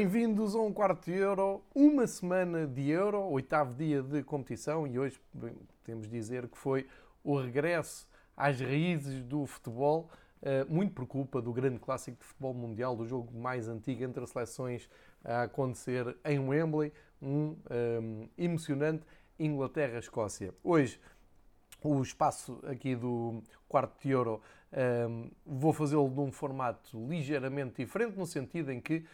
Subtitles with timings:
[0.00, 4.98] Bem-vindos a um quarto de euro, uma semana de euro, oitavo dia de competição e
[4.98, 5.20] hoje
[5.84, 6.88] temos de dizer que foi
[7.22, 10.08] o regresso às raízes do futebol,
[10.40, 14.24] eh, muito por culpa do grande clássico de futebol mundial, do jogo mais antigo entre
[14.24, 14.88] as seleções
[15.22, 19.04] a acontecer em Wembley, um, um eh, emocionante
[19.38, 20.54] Inglaterra-Escócia.
[20.64, 20.98] Hoje
[21.82, 24.40] o espaço aqui do quarto de euro
[24.72, 29.04] um, vou fazê-lo num formato ligeiramente diferente, no sentido em que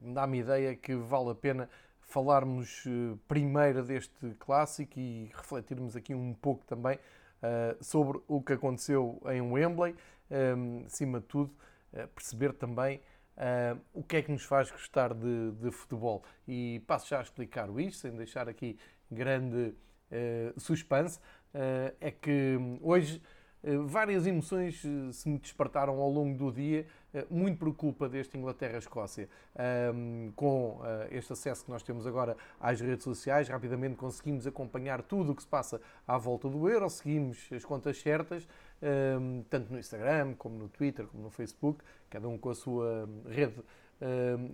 [0.00, 1.68] dá-me ideia que vale a pena
[2.08, 8.54] falarmos uh, primeiro deste clássico e refletirmos aqui um pouco também uh, sobre o que
[8.54, 9.94] aconteceu em Wembley,
[10.30, 11.54] um, acima de tudo,
[12.14, 13.00] perceber também
[13.94, 16.22] o que é que nos faz gostar de, de, futebol.
[16.46, 18.76] E passo já a explicar isto, sem deixar aqui
[19.10, 19.74] grande
[20.58, 21.18] suspense.
[21.98, 23.22] É que hoje
[23.86, 24.82] várias emoções
[25.12, 26.86] se me despertaram ao longo do dia,
[27.30, 29.28] muito por culpa deste Inglaterra-Escócia.
[30.36, 35.34] Com este acesso que nós temos agora às redes sociais, rapidamente conseguimos acompanhar tudo o
[35.34, 38.46] que se passa à volta do Euro, seguimos as contas certas,
[39.48, 43.62] tanto no Instagram, como no Twitter, como no Facebook, cada um com a sua rede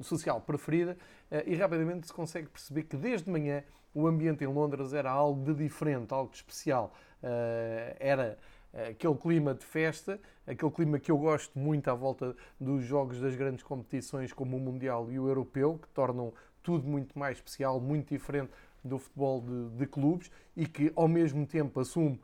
[0.00, 0.96] social preferida,
[1.30, 3.62] uh, e rapidamente se consegue perceber que desde manhã
[3.94, 6.94] o ambiente em Londres era algo de diferente, algo de especial.
[7.22, 8.38] Uh, era
[8.74, 13.34] aquele clima de festa, aquele clima que eu gosto muito à volta dos jogos das
[13.36, 18.08] grandes competições como o Mundial e o Europeu, que tornam tudo muito mais especial, muito
[18.08, 18.50] diferente
[18.82, 22.20] do futebol de, de clubes e que ao mesmo tempo assume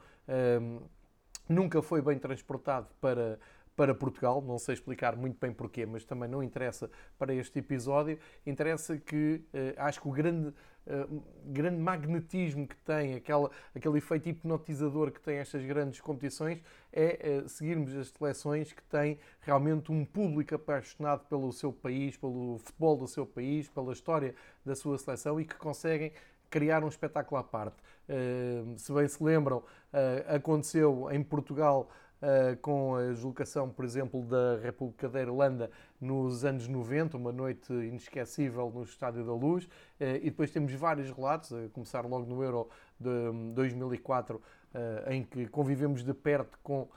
[1.48, 3.38] nunca foi bem transportado para,
[3.80, 4.42] para Portugal.
[4.42, 8.18] Não sei explicar muito bem porquê, mas também não interessa para este episódio.
[8.46, 14.28] Interessa que uh, acho que o grande, uh, grande magnetismo que tem, aquela, aquele efeito
[14.28, 20.04] hipnotizador que tem estas grandes competições, é uh, seguirmos as seleções que têm realmente um
[20.04, 25.40] público apaixonado pelo seu país, pelo futebol do seu país, pela história da sua seleção
[25.40, 26.12] e que conseguem
[26.50, 27.76] criar um espetáculo à parte.
[28.76, 29.62] Se bem se lembram,
[30.26, 31.88] aconteceu em Portugal
[32.60, 35.70] com a deslocação, por exemplo, da República da Irlanda
[36.00, 41.52] nos anos 90, uma noite inesquecível no Estádio da Luz, e depois temos vários relatos,
[41.52, 44.40] a começar logo no Euro de 2004,
[45.08, 46.88] em que convivemos de perto com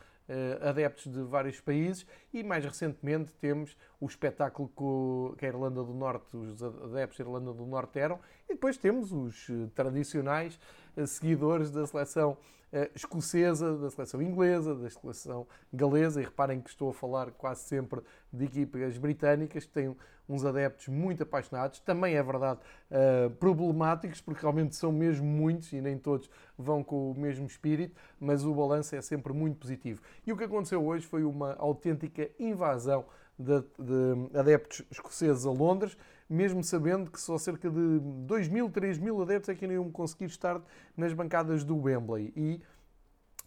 [0.61, 6.35] adeptos de vários países e mais recentemente temos o espetáculo que a Irlanda do Norte,
[6.35, 10.59] os adeptos da Irlanda do Norte eram, e depois temos os eh, tradicionais
[10.95, 16.69] uh, seguidores da seleção uh, escocesa, da seleção inglesa, da seleção galesa, e reparem que
[16.69, 19.95] estou a falar quase sempre de equipas britânicas que têm
[20.27, 22.57] uns adeptos muito apaixonados, também é verdade
[23.41, 28.45] problemáticos, porque realmente são mesmo muitos e nem todos vão com o mesmo espírito, mas
[28.45, 30.01] o balanço é sempre muito positivo.
[30.25, 33.03] E o que aconteceu hoje foi uma autêntica invasão
[33.37, 35.97] de, de adeptos escoceses a Londres,
[36.33, 40.25] mesmo sabendo que só cerca de 2 mil, 3 mil adeptos é que iriam conseguir
[40.25, 40.59] estar
[40.97, 42.33] nas bancadas do Wembley.
[42.35, 42.59] E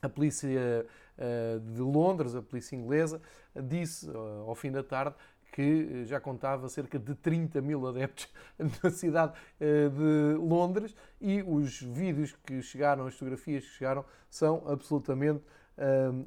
[0.00, 0.86] a polícia
[1.18, 3.20] uh, de Londres, a polícia inglesa,
[3.54, 5.16] disse uh, ao fim da tarde
[5.52, 8.28] que já contava cerca de 30 mil adeptos
[8.82, 15.42] na cidade de Londres e os vídeos que chegaram, as fotografias que chegaram, são absolutamente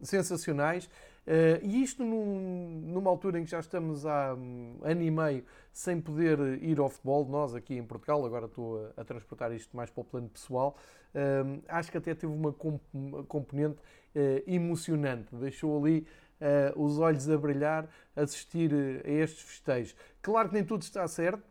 [0.02, 0.90] sensacionais.
[1.30, 5.46] Uh, e isto num, numa altura em que já estamos há um, ano e meio
[5.72, 9.78] sem poder ir ao futebol, nós aqui em Portugal, agora estou a, a transportar isto
[9.78, 10.76] mais para o plano pessoal,
[11.14, 16.08] uh, acho que até teve uma, comp uma componente uh, emocionante, deixou ali
[16.42, 19.96] uh, os olhos a brilhar, assistir eh, a estes festejos.
[20.22, 21.42] Claro que nem tudo está certo,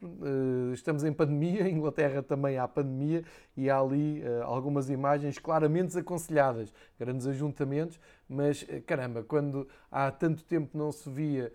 [0.75, 3.25] estamos em pandemia, em Inglaterra também há pandemia
[3.57, 7.99] e há ali algumas imagens claramente desaconselhadas, grandes ajuntamentos,
[8.29, 11.53] mas caramba, quando há tanto tempo não se via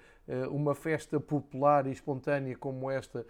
[0.50, 3.26] uma festa popular e espontânea como esta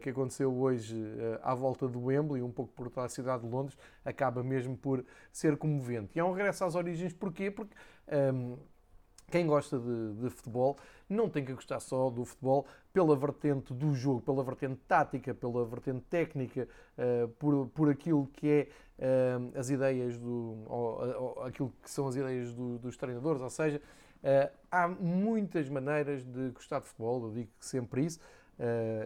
[0.00, 0.96] que aconteceu hoje
[1.42, 5.04] à volta do Wembley, um pouco por toda a cidade de Londres, acaba mesmo por
[5.32, 6.12] ser comovente.
[6.16, 7.50] E é um regresso às origens, porquê?
[7.50, 7.74] Porque.
[8.08, 8.56] Um,
[9.30, 10.76] quem gosta de, de, futebol
[11.08, 15.64] não tem que gostar só do futebol pela vertente do jogo, pela vertente tática, pela
[15.64, 21.72] vertente técnica, uh, por, por aquilo que é uh, as ideias do, ou, ou, aquilo
[21.82, 23.80] que são as ideias do, dos treinadores, ou seja,
[24.22, 28.20] uh, há muitas maneiras de gostar de futebol, eu digo sempre isso,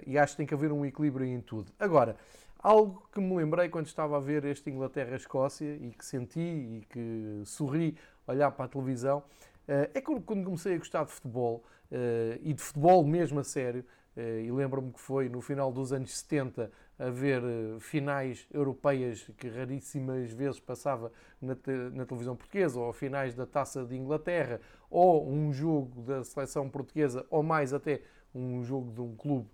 [0.07, 1.73] e acho que tem que haver um equilíbrio em tudo.
[1.77, 2.15] Agora,
[2.63, 7.43] algo que me lembrei quando estava a ver este Inglaterra-Escócia e que senti e que
[7.45, 7.97] sorri
[8.29, 9.25] olhar para a televisão,
[9.67, 13.85] eh, é quando comecei a gostar de futebol, eh, e de futebol mesmo a sério,
[13.85, 17.43] eh, e lembro-me que foi no final dos anos 70 a ver
[17.79, 21.11] finais europeias que raríssimas vezes passava
[21.41, 24.61] na, te na, televisão portuguesa, ou finais da Taça de Inglaterra,
[24.91, 28.03] ou um jogo da seleção portuguesa, ou mais até
[28.35, 29.49] um jogo de um clube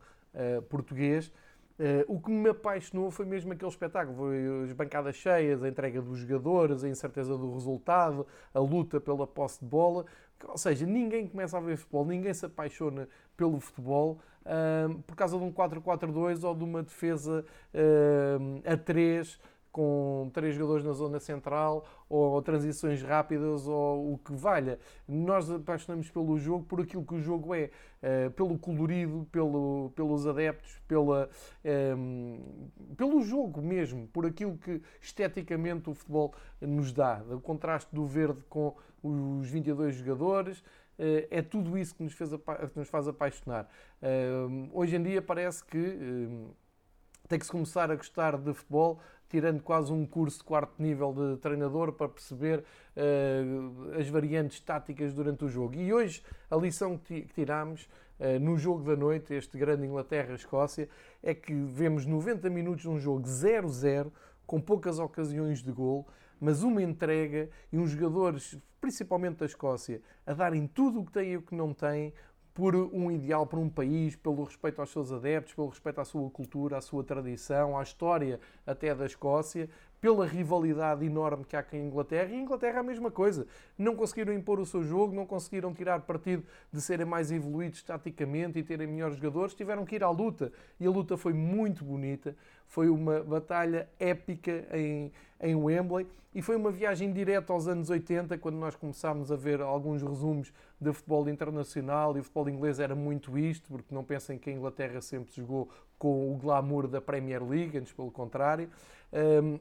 [0.68, 1.32] português.
[1.78, 4.30] Uh, o que me apaixonou foi mesmo aquele espetáculo,
[4.64, 9.60] as bancadas cheias, a entrega dos jogadores, a incerteza do resultado, a luta pela posse
[9.60, 10.06] de bola.
[10.44, 15.38] Ou seja, ninguém começa a ver futebol, ninguém se apaixona pelo futebol uh, por causa
[15.38, 17.44] de um 4-4-2 ou de uma defesa
[17.74, 19.38] uh, a 3
[19.76, 24.78] com três jogadores na zona central ou transições rápidas ou o que valha.
[25.06, 27.68] Nós apaixonamos pelo jogo por aquilo que o jogo é,
[28.02, 31.28] uh, pelo colorido, pelo, pelos adeptos, pela,
[31.62, 37.22] um, ehm, pelo jogo mesmo, por aquilo que esteticamente o futebol nos dá.
[37.30, 40.60] O contraste do verde com os 22 jogadores.
[40.98, 43.68] Uh, é tudo isso que nos, fez que nos faz apaixonar.
[44.00, 46.46] Uh, hoje em dia parece que ehm,
[47.28, 51.12] tem que se começar a gostar de futebol tirando quase um curso de quarto nível
[51.12, 55.74] de treinador para perceber uh, as variantes táticas durante o jogo.
[55.74, 57.88] E hoje a lição que tiramos
[58.18, 60.88] uh, no jogo da noite, este grande Inglaterra-Escócia,
[61.22, 64.10] é que vemos 90 minutos de um jogo 0-0,
[64.46, 66.06] com poucas ocasiões de gol,
[66.40, 71.32] mas uma entrega e uns jogadores, principalmente da Escócia, a darem tudo o que têm
[71.32, 72.12] e o que não têm,
[72.56, 76.30] por um ideal, por um país, pelo respeito aos seus adeptos, pelo respeito à sua
[76.30, 79.68] cultura, à sua tradição, à história até da Escócia,
[80.00, 82.30] pela rivalidade enorme que há com a Inglaterra.
[82.30, 83.46] E a Inglaterra a mesma coisa.
[83.78, 88.58] Não conseguiram impor o seu jogo, não conseguiram tirar partido de serem mais evoluídos taticamente
[88.58, 90.52] e terem melhores jogadores, tiveram que ir à luta.
[90.78, 92.36] E a luta foi muito bonita.
[92.66, 96.06] Foi uma batalha épica em, em Wembley
[96.36, 100.52] e foi uma viagem direta aos anos 80, quando nós começámos a ver alguns resumos
[100.78, 104.52] de futebol internacional e o futebol inglês era muito isto, porque não pensem que a
[104.52, 108.68] Inglaterra sempre jogou com o glamour da Premier League, antes pelo contrário.
[109.10, 109.58] Um,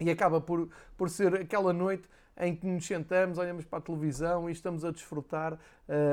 [0.00, 2.08] e acaba por, por ser aquela noite
[2.38, 5.58] em que nos sentamos, olhamos para a televisão e estamos a desfrutar uh,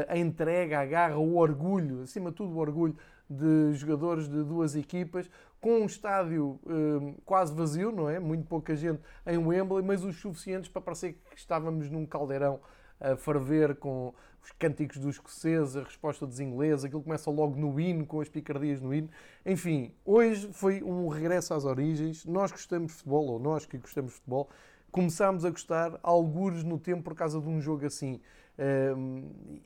[0.07, 2.95] a entrega, a garra, o orgulho, acima de tudo o orgulho
[3.30, 5.30] de jogadores de duas equipas,
[5.60, 8.19] com um estádio uh, quase vazio, não é?
[8.19, 12.60] Muito pouca gente em Wembley, mas os suficientes para parecer que estávamos num caldeirão
[13.00, 14.14] a ferver com
[14.44, 18.30] os cânticos dos escoceses, a resposta dos ingleses, aquilo começa logo no hino, com as
[18.30, 19.10] picardias no hino.
[19.46, 22.26] Enfim, hoje foi um regresso às origens.
[22.26, 24.50] Nós gostamos de futebol, ou nós que gostamos de futebol,
[24.92, 28.22] começámos a gostar algures no tempo por causa de um jogo assim.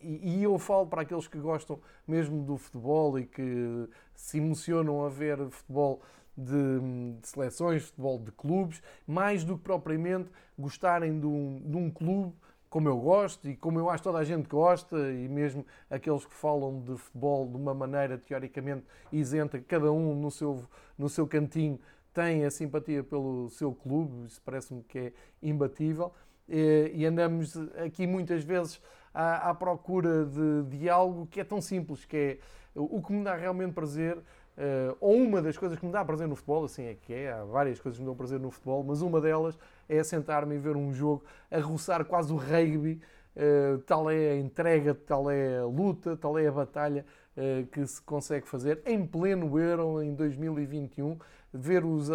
[0.01, 5.09] E, eu falo para aqueles que gostam mesmo do futebol e que se emocionam a
[5.09, 6.01] ver futebol
[6.35, 11.89] de, de seleções, futebol de clubes, mais do que propriamente gostarem de um, de um
[11.89, 12.33] clube
[12.71, 16.33] como eu gosto e como eu acho toda a gente gosta, e mesmo aqueles que
[16.33, 20.63] falam de futebol de uma maneira teoricamente isenta, cada um no seu,
[20.97, 21.77] no seu cantinho
[22.13, 25.13] tem a simpatia pelo seu clube, isso parece-me que é
[25.43, 26.13] imbatível,
[26.47, 28.81] e andamos aqui muitas vezes
[29.13, 32.37] à, à procura de, de algo que é tão simples, que é
[32.73, 34.17] o que me dá realmente prazer
[34.57, 37.31] Uh, ou uma das coisas que me dá prazer no futebol, assim é que é,
[37.31, 40.57] há várias coisas que me dão prazer no futebol, mas uma delas é sentar-me e
[40.57, 43.01] ver um jogo a roçar quase o rugby,
[43.35, 47.05] uh, tal é a entrega, tal é a luta, tal é a batalha
[47.37, 51.17] uh, que se consegue fazer em pleno Euro em 2021,
[51.53, 52.11] ver os,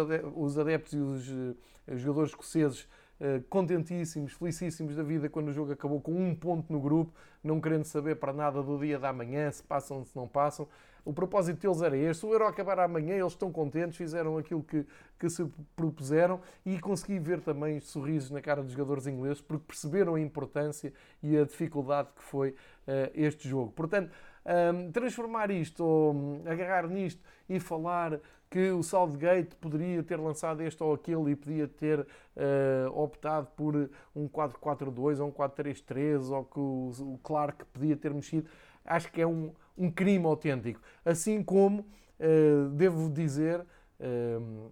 [0.57, 1.25] adeptos e os
[1.99, 2.87] jogadores escoceses
[3.49, 7.85] contentíssimos, felicíssimos da vida quando o jogo acabou com um ponto no grupo, não querendo
[7.85, 10.67] saber para nada do dia da manhã, se passam, se não passam.
[11.07, 12.25] O propósito deles era este.
[12.25, 14.85] O Euro acabar amanhã, eles estão contentes, fizeram aquilo que,
[15.17, 20.15] que se propuseram e consegui ver também sorrisos na cara dos jogadores ingleses porque perceberam
[20.15, 20.91] a importância
[21.23, 23.71] e a dificuldade que foi uh, este jogo.
[23.71, 24.11] Portanto,
[24.47, 28.19] um, transformar isto, ou um, agarrar nisto e falar
[28.49, 32.05] que o Southgate poderia ter lançado este ou aquele e podia ter uh,
[32.93, 38.49] optado por um 4-4-2 ou um 4-3-3 ou que o, o Clark podia ter mexido,
[38.85, 40.81] acho que é um, um crime autêntico.
[41.03, 41.81] Assim como,
[42.19, 44.71] uh, devo dizer, uh,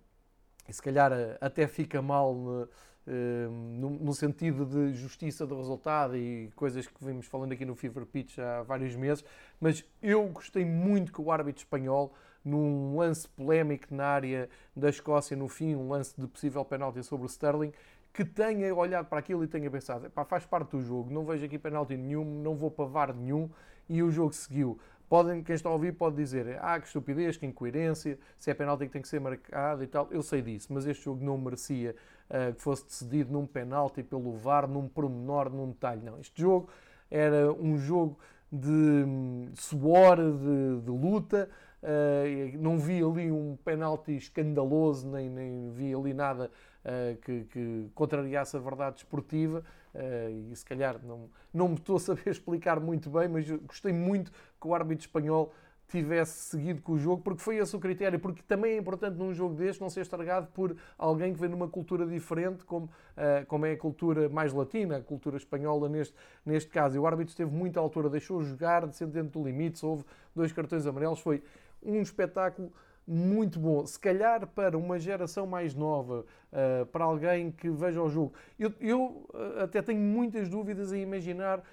[0.69, 2.67] se calhar até fica mal uh,
[3.07, 8.05] no, no, sentido de justiça do resultado e coisas que vimos falando aqui no Fever
[8.05, 9.23] Pitch há vários meses,
[9.59, 12.13] mas eu gostei muito que o árbitro espanhol,
[12.45, 17.25] num lance polémico na área da Escócia, no fim, um lance de possível penalti sobre
[17.25, 17.73] o Sterling,
[18.13, 21.57] que tenha olhado para aquilo e tenha pensado, faz parte do jogo, não vejo aqui
[21.57, 23.49] penalti nenhum, não vou pavar nenhum,
[23.89, 24.79] e o jogo seguiu.
[25.07, 28.87] Podem, quem está a ouvir pode dizer, ah, que estupidez, que incoerência, se é penalti
[28.87, 30.07] que tem que ser marcado e tal.
[30.11, 31.95] Eu sei disso, mas este jogo não merecia
[32.29, 36.01] uh, que fosse decidido num penalti pelo VAR, num pormenor, num detalhe.
[36.01, 36.69] Não, este jogo
[37.11, 38.17] era um jogo
[38.51, 41.49] de hum, suor, de, de luta.
[41.85, 46.49] Uh, não vi ali um penalti escandaloso, nem, nem vi ali nada
[46.83, 49.63] uh, que, que contrariasse a verdade esportiva.
[49.93, 53.93] Uh, e se calhar não, não me estou a saber explicar muito bem, mas gostei
[53.93, 55.53] muito que o árbitro espanhol
[55.87, 59.33] tivesse seguido com o jogo, porque foi esse o critério, porque também é importante num
[59.33, 63.65] jogo deste não ser estragado por alguém que vem numa cultura diferente, como, uh, como
[63.65, 66.95] é a cultura mais latina, a cultura espanhola neste, neste caso.
[66.95, 70.03] E o árbitro esteve muito à altura, deixou jogar, de dentro do limite, houve
[70.35, 71.43] dois cartões amarelos, foi
[71.85, 72.71] um espetáculo
[73.07, 73.85] muito bom.
[73.85, 78.33] Se calhar para uma geração mais nova, uh, para alguém que veja o jogo.
[78.57, 81.63] Eu, eu uh, até tenho muitas dúvidas em imaginar uh,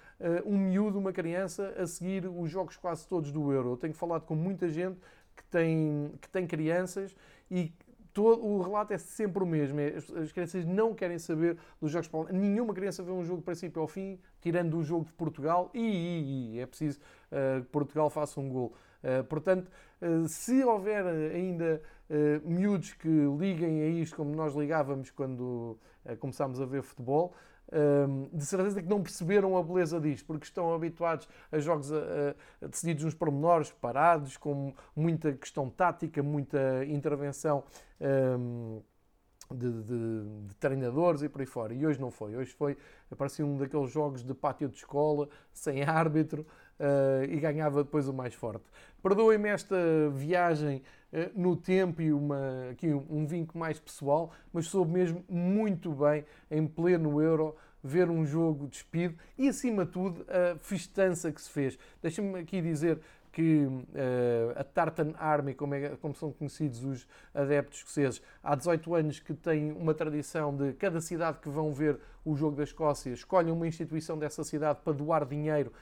[0.45, 3.73] um miúdo, uma criança, a seguir os jogos quase todos do Euro.
[3.73, 4.99] Eu tenho falado com muita gente
[5.35, 7.17] que tem, que tem crianças
[7.51, 7.73] e
[8.13, 9.81] todo, o relato é sempre o mesmo.
[9.81, 13.39] É, as, as, crianças não querem saber dos jogos para Nenhuma criança vê um jogo
[13.39, 17.67] de princípio ao fim, tirando o jogo de Portugal, e, e, e é preciso que
[17.71, 18.75] Portugal faça um gol.
[19.03, 25.11] Uh, portanto, uh, se houver ainda uh, miúdos que liguem a isto como nós ligávamos
[25.11, 25.79] quando
[26.19, 27.33] começámos a ver futebol,
[28.33, 31.93] de certeza que não perceberam a beleza disto, porque estão habituados a jogos
[32.61, 37.63] decididos nos pormenores, parados, com muita questão tática, muita intervenção.
[38.01, 38.83] Um,
[39.53, 41.75] de, de, de, treinadores e por aí fora.
[41.75, 42.37] E hoje não foi.
[42.37, 42.77] Hoje foi,
[43.17, 46.47] parecia um daqueles jogos de pátio de escola, sem árbitro,
[46.83, 48.65] uh, e ganhava depois o mais forte.
[49.03, 49.77] Perdoem-me esta
[50.13, 55.25] viagem uh, no tempo e uma, aqui um, um vinco mais pessoal, mas soube mesmo
[55.29, 61.33] muito bem, em pleno Euro, ver um jogo despido e, acima de tudo, a festança
[61.33, 61.79] que se fez.
[62.01, 63.01] Deixa-me aqui dizer
[63.33, 68.95] que uh, a Tartan Army, como, é, como, são conhecidos os adeptos escoceses, há 18
[68.95, 73.11] anos que tem uma tradição de cada cidade que vão ver o jogo da Escócia,
[73.11, 75.73] escolhem uma instituição dessa cidade para doar dinheiro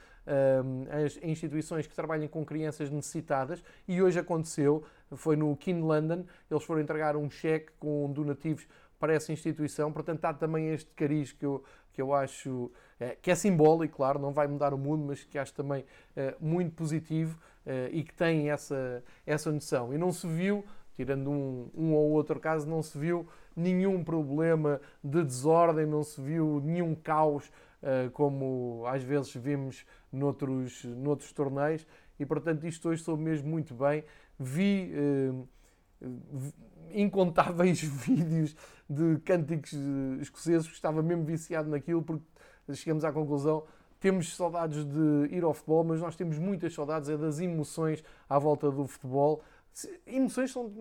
[1.05, 4.83] às instituições que trabalham com crianças necessitadas e hoje aconteceu,
[5.15, 8.67] foi no King London, eles foram entregar um cheque com donativos
[8.99, 13.31] para essa instituição, portanto há também este cariz que eu, que eu acho é, que
[13.31, 15.83] é simbólico, claro, não vai mudar o mundo, mas que acho também
[16.15, 17.35] é, muito positivo
[17.65, 19.91] é, e que tem essa, essa noção.
[19.91, 20.63] E não se viu,
[20.95, 26.21] tirando um, um ou outro caso, não se viu nenhum problema de desordem, não se
[26.21, 27.51] viu nenhum caos,
[28.13, 31.85] como às vezes vimos noutros, noutros torneios,
[32.19, 34.03] e portanto isto hoje soube mesmo muito bem.
[34.39, 34.93] Vi
[36.91, 38.55] incontáveis vídeos
[38.89, 39.73] de cânticos
[40.19, 42.25] escoceses que estava mesmo viciado naquilo porque
[42.73, 43.63] chegamos à conclusão
[44.01, 48.39] temos saudades de ir ao futebol, mas nós temos muitas saudades é das emoções à
[48.39, 49.43] volta do futebol.
[50.07, 50.73] Emoções são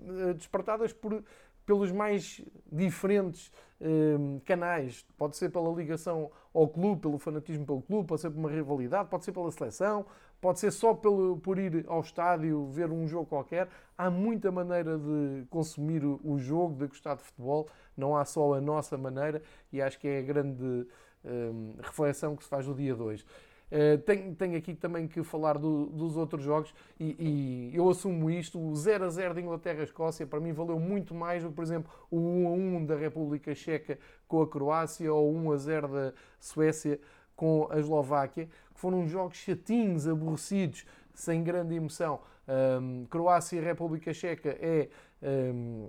[0.00, 1.22] eh, despertadas por,
[1.64, 2.40] pelos mais
[2.70, 5.06] diferentes eh, canais.
[5.16, 9.08] Pode ser pela ligação ao clube, pelo fanatismo pelo clube, pode ser por uma rivalidade,
[9.08, 10.06] pode ser pela seleção,
[10.40, 13.68] pode ser só pelo, por ir ao estádio ver um jogo qualquer.
[13.96, 17.68] Há muita maneira de consumir o jogo, de gostar de futebol.
[17.96, 19.42] Não há só a nossa maneira
[19.72, 20.86] e acho que é a grande
[21.24, 23.24] Hum, reflexão que se faz no dia 2.
[23.76, 28.30] Eh, tenho, tenho, aqui também que falar do, dos outros jogos e, e, eu assumo
[28.30, 28.56] isto.
[28.56, 31.92] O 0 a 0 de Inglaterra-Escócia para mim valeu muito mais do que, por exemplo,
[32.08, 35.88] o 1 a 1 da República Checa com a Croácia ou o 1 a 0
[35.88, 37.00] da Suécia
[37.34, 42.20] com a Eslováquia, que foram jogos chatinhos, aborrecidos, sem grande emoção.
[42.80, 44.88] Um, Croácia e República Checa é.
[45.20, 45.88] Um,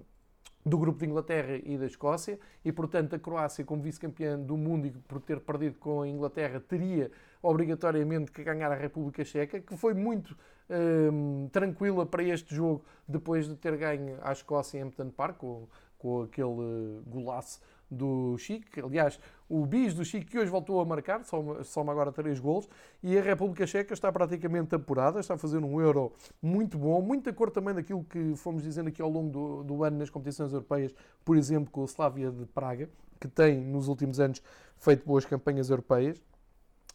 [0.66, 4.88] do grupo de Inglaterra e da Escócia e, portanto, a Croácia, como vice-campeã do mundo
[4.88, 7.12] e por ter perdido com a Inglaterra, teria
[7.46, 10.36] obrigatoriamente que ganhar a República Checa, que foi muito
[10.70, 15.68] hum, tranquila para este jogo depois de ter ganho a Escócia em Hampton Park, com,
[15.98, 17.60] com aquele golaço
[17.90, 18.86] do Chico.
[18.86, 22.68] Aliás, o bis do Chico que hoje voltou a marcar, soma, agora três golos,
[23.04, 27.52] e a República Checa está praticamente apurada, está fazer um Euro muito bom, muito cor
[27.52, 31.38] também daquilo que fomos dizendo aqui ao longo do, do ano nas competições europeias, por
[31.38, 34.42] exemplo, com o Slavia de Praga, que tem nos últimos anos
[34.78, 36.22] feito boas campanhas europeias.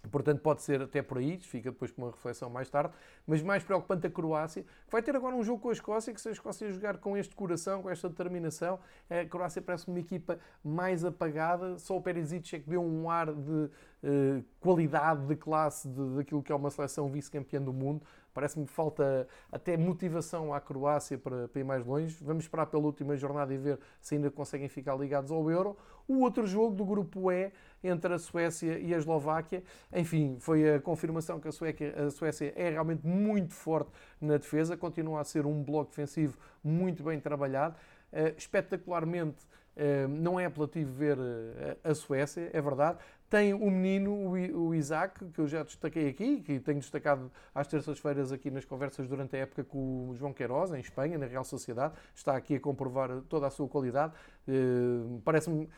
[0.08, 2.92] Portanto, pode ser até por aí, fica depois com uma reflexão mais tarde.
[3.26, 6.20] Mas mais preocupante a Croácia, que vai ter agora um jogo com a Escócia, que
[6.20, 8.78] se a Escócia jogar com este coração, com esta determinação,
[9.08, 11.78] a Croácia parece uma equipa mais apagada.
[11.78, 16.42] Só o Perisic é que deu um ar de uh, qualidade, de classe, de, daquilo
[16.42, 18.02] que é uma seleção vice-campeã do mundo.
[18.32, 22.16] Parece-me que falta até motivação à Croácia para, para, ir mais longe.
[22.22, 25.76] Vamos esperar pela última jornada e ver se ainda conseguem ficar ligados ao Euro.
[26.06, 30.80] O outro jogo do grupo E, entre a Suécia e a Eslováquia, enfim, foi a
[30.80, 35.46] confirmação que a, Suécia, a Suécia é realmente muito forte na defesa, continua a ser
[35.46, 37.76] um bloco defensivo muito bem trabalhado.
[38.12, 39.44] Uh, espetacularmente
[39.76, 42.98] uh, não é apelativo ver uh, a Suécia, é verdade,
[43.30, 48.32] tem o menino, o Isaac, que eu já destaquei aqui, que tenho destacado às terças-feiras
[48.32, 51.94] aqui nas conversas durante a época com o João Queiroz, em Espanha, na Real Sociedade.
[52.12, 54.12] Está aqui a comprovar toda a sua qualidade.
[54.48, 55.68] Eh, parece-me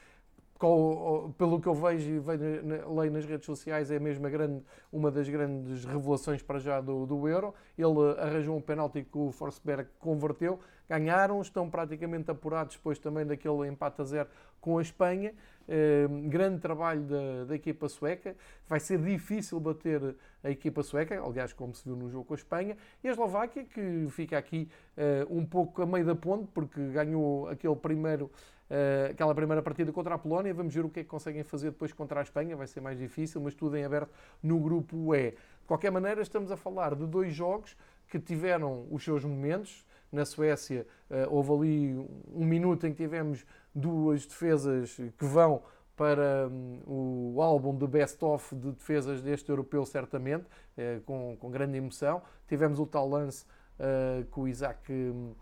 [1.37, 5.85] pelo que eu vejo e leio nas redes sociais, é mesmo grande, uma das grandes
[5.85, 7.52] revelações para já do, do Euro.
[7.76, 13.66] Ele arranjou um penalti que o Forsberg converteu, ganharam, estão praticamente apurados depois também daquele
[13.66, 14.28] empate a zero
[14.61, 15.35] com a Espanha.
[15.69, 18.37] Uh, grande trabalho da, da, equipa sueca.
[18.69, 22.37] Vai ser difícil bater a equipa sueca, aliás, como se viu no jogo com a
[22.37, 22.76] Espanha.
[23.02, 27.49] E a Eslováquia, que fica aqui uh, um pouco a meio da ponte, porque ganhou
[27.49, 28.26] aquele primeiro,
[28.71, 30.52] uh, aquela primeira partida contra a Polónia.
[30.52, 32.57] Vamos ver o que é que conseguem fazer depois contra a Espanha.
[32.57, 34.11] Vai ser mais difícil, mas tudo em aberto
[34.42, 35.31] no grupo E.
[35.31, 37.76] De qualquer maneira, estamos a falar de dois jogos
[38.09, 39.85] que tiveram os seus momentos.
[40.12, 40.87] Na Suécia,
[41.31, 45.62] houve ali um minuto em que tivemos duas defesas que vão
[45.97, 50.45] para um, o álbum de best-of de defesas deste europeu, certamente,
[50.76, 52.23] eh, com, com, grande emoção.
[52.49, 53.45] Tivemos o tal lance
[53.78, 55.37] uh, que o Isaac uh,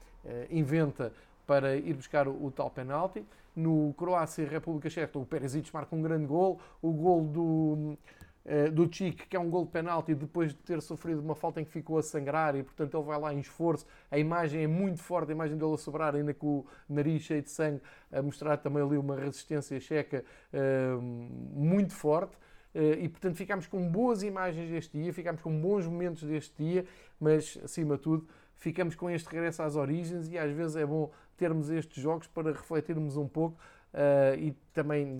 [0.50, 1.12] inventa
[1.46, 3.24] para ir buscar o, o tal penalti.
[3.54, 6.60] No Croácia e República Checa, o Perisic marca um grande gol.
[6.82, 7.98] O gol do
[8.44, 11.60] eh, do Chic, que é um gol de penalti depois de ter sofrido uma falta
[11.60, 13.86] em que ficou a sangrar e, portanto, ele vai lá em esforço.
[14.10, 17.42] A imagem é muito forte, a imagem dele a sobrar, ainda com o nariz cheio
[17.42, 22.34] de sangue, a mostrar também ali uma resistência checa uh, muito forte.
[22.74, 26.86] Uh, e, portanto, ficámos com boas imagens deste dia, ficámos com bons momentos deste dia,
[27.20, 31.10] mas, acima de tudo, ficamos com este regresso às origens e às vezes é bom
[31.36, 33.58] termos estes jogos para refletirmos um pouco
[33.92, 35.18] Uh, e também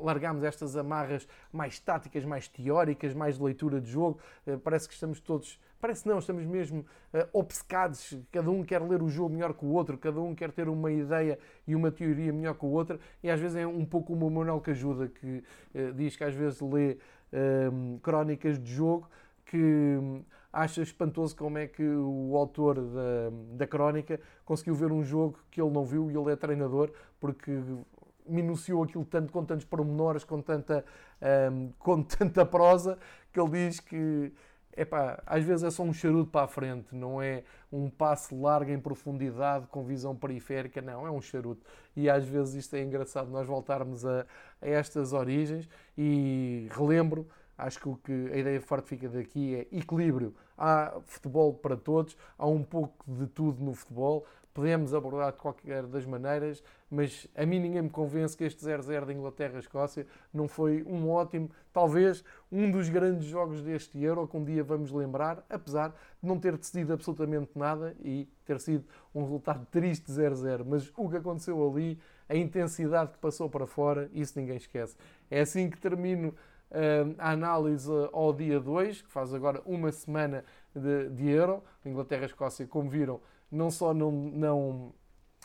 [0.00, 4.20] largamos estas amarras mais táticas, mais teóricas, mais de leitura de jogo.
[4.46, 8.16] Uh, parece que estamos todos, parece não, estamos mesmo uh, obcecados.
[8.30, 10.92] Cada um quer ler o jogo melhor que o outro, cada um quer ter uma
[10.92, 13.00] ideia e uma teoria melhor que o outro.
[13.22, 15.42] E às vezes é um pouco o Manuel que ajuda, que
[15.94, 16.96] diz que às vezes lê
[18.02, 19.08] crónicas de jogo
[19.44, 19.98] que
[20.52, 25.60] acha espantoso como é que o autor da, da crónica conseguiu ver um jogo que
[25.60, 26.90] ele não viu e ele é treinador,
[27.20, 27.52] porque
[28.28, 30.84] minuciou aquilo tanto, com tantos pormenores, com tanta,
[31.52, 32.98] um, com tanta prosa,
[33.32, 34.32] que ele diz que
[34.76, 38.70] epá, às vezes é só um charuto para a frente, não é um passe largo
[38.70, 41.64] em profundidade com visão periférica, não, é um charuto.
[41.96, 44.26] E às vezes isto é engraçado, nós voltarmos a,
[44.60, 49.78] a estas origens e relembro, acho que o que a ideia forte fica daqui é
[49.78, 50.34] equilíbrio.
[50.58, 55.82] Há futebol para todos, há um pouco de tudo no futebol, podemos abordar de qualquer
[55.82, 60.82] das maneiras, mas a mim ninguém me convence que este 0-0 da Inglaterra-Escócia não foi
[60.84, 65.90] um ótimo, talvez um dos grandes jogos deste Euro, que um dia vamos lembrar, apesar
[65.90, 70.64] de não ter decidido absolutamente nada e ter sido um resultado triste 0-0.
[70.66, 74.96] Mas o que aconteceu ali, a intensidade que passou para fora, isso ninguém esquece.
[75.30, 80.42] É assim que termino uh, a análise ao dia 2, que faz agora uma semana
[80.74, 81.62] de, de Euro.
[81.84, 83.20] Inglaterra-Escócia, como viram,
[83.56, 84.92] não só não, não,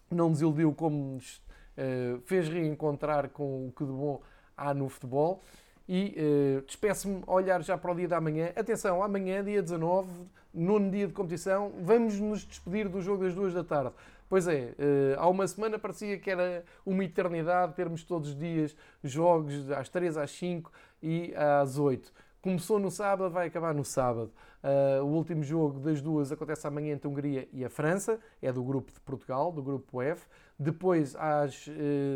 [0.10, 4.22] não desiludiu, como nos uh, fez reencontrar com o que de bom
[4.56, 5.42] há no futebol.
[5.88, 8.52] E uh, despeço-me a olhar já para o dia da manhã.
[8.56, 10.10] Atenção, amanhã, dia 19,
[10.54, 13.94] nono dia de competição, vamos nos despedir do jogo das duas da tarde.
[14.30, 18.76] Pois é, uh, há uma semana parecia que era uma eternidade termos todos os dias
[19.04, 20.72] jogos às 3, às 5
[21.04, 22.14] e às 8.
[22.42, 24.32] Começou no sábado, vai acabar no sábado.
[24.64, 28.52] Uh, o último jogo das duas acontece amanhã entre a Hungria e a França, é
[28.52, 30.26] do grupo de Portugal, do grupo F.
[30.58, 31.72] Depois, às uh,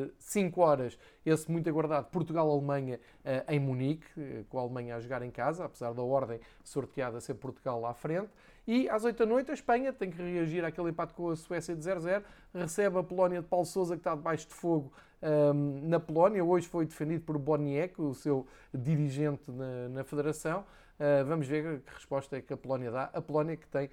[0.10, 4.08] ah, 5 horas, esse muito aguardado Portugal-Alemanha uh, em Munique,
[4.50, 8.30] com a Alemanha a jogar em casa, apesar da ordem sorteada ser Portugal à frente.
[8.68, 11.76] E às 8 da noite, a Espanha tem que reagir àquele empate com a Suécia
[11.76, 12.24] de 0-0,
[12.54, 16.44] recebe a Polónia de Paulo Sousa, que está debaixo de fogo um, na Polónia.
[16.44, 20.66] Hoje foi defendido por Boniek, o seu dirigente na, na Federação.
[20.98, 23.10] Uh, vamos ver que resposta é que a Polónia dá.
[23.14, 23.92] A Polónia que tem uh,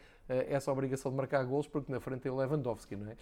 [0.49, 3.17] essa obrigação de marcar gols, porque na frente tem o Lewandowski, não é?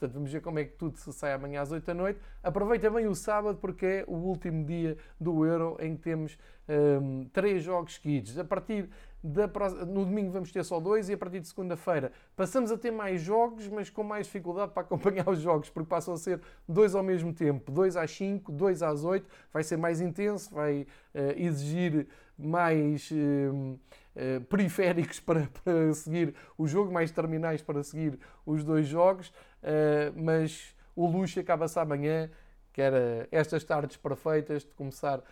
[0.00, 2.18] Portanto, vamos ver como é que tudo se sai amanhã às 8 da noite.
[2.42, 7.28] Aproveita bem o sábado, porque é o último dia do Euro em que temos um,
[7.30, 8.38] três jogos seguidos.
[8.38, 8.88] A partir
[9.22, 9.46] da,
[9.86, 13.20] no domingo vamos ter só dois e a partir de segunda-feira passamos a ter mais
[13.20, 17.02] jogos, mas com mais dificuldade para acompanhar os jogos, porque passam a ser dois ao
[17.02, 22.06] mesmo tempo, dois às 5, dois às 8, vai ser mais intenso, vai uh, exigir
[22.38, 23.78] mais uh,
[24.16, 29.32] uh, periféricos para, para, seguir o jogo, mais terminais para seguir os dois jogos,
[30.16, 32.30] mas o luxo acaba-se amanhã,
[32.72, 35.22] que era estas tardes perfeitas de começar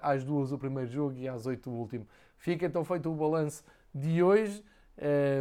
[0.00, 2.06] às duas o primeiro jogo e às oito o último.
[2.36, 4.64] Fica então feito o balanço de hoje.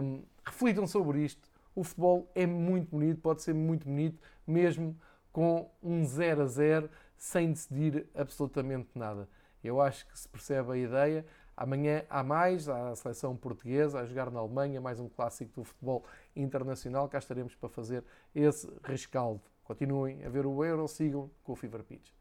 [0.02, 1.50] Um, reflitam sobre isto.
[1.76, 4.98] O futebol é muito bonito, pode ser muito bonito, mesmo
[5.32, 9.30] com um 0 a 0, sem decidir absolutamente nada.
[9.64, 11.26] Eu acho que se percebe a ideia.
[11.58, 15.64] Amanhã há mais, há a seleção portuguesa a jogar na Alemanha, mais um clássico do
[15.64, 17.10] futebol internacional.
[17.10, 18.04] Cá estaremos para fazer
[18.36, 19.42] esse rescaldo.
[19.64, 22.17] Continuem a ver o Euro, sigam com o Fever Pitch.